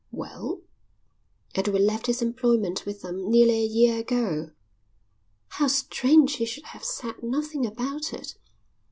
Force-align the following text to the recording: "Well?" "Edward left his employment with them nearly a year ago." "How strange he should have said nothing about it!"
"Well?" 0.11 0.61
"Edward 1.53 1.83
left 1.83 2.07
his 2.07 2.23
employment 2.23 2.87
with 2.87 3.03
them 3.03 3.29
nearly 3.29 3.61
a 3.61 3.67
year 3.67 3.99
ago." 3.99 4.49
"How 5.49 5.67
strange 5.67 6.37
he 6.37 6.45
should 6.47 6.65
have 6.65 6.83
said 6.83 7.21
nothing 7.21 7.67
about 7.67 8.11
it!" 8.11 8.33